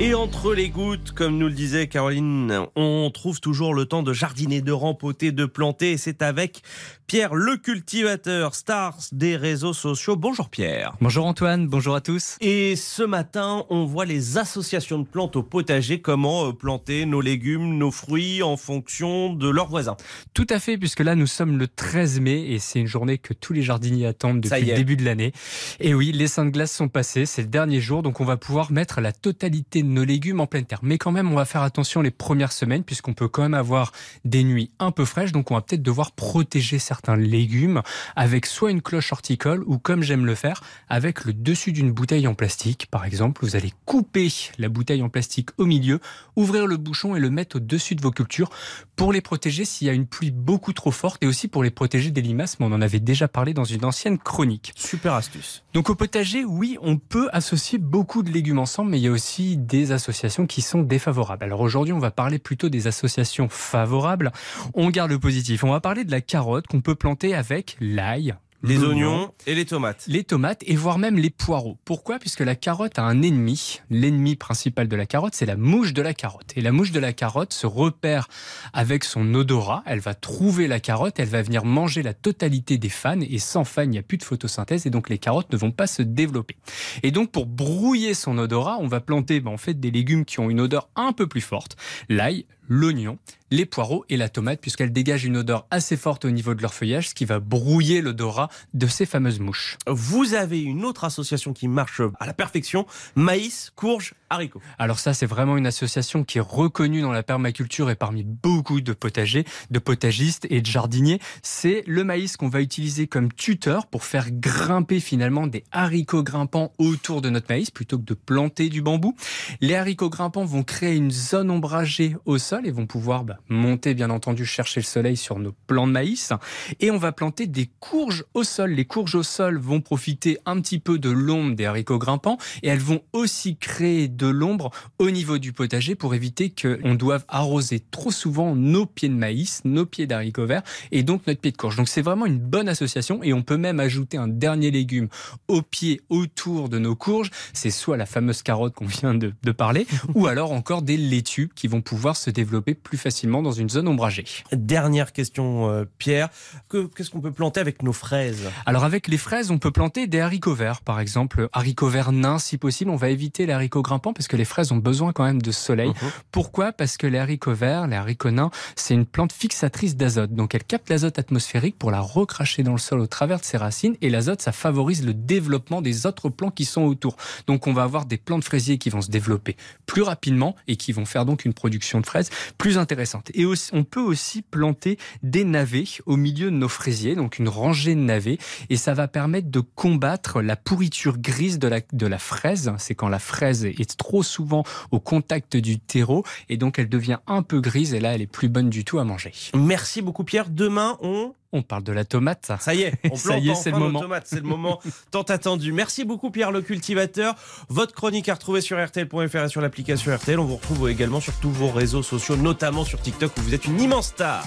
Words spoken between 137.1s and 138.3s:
arroser trop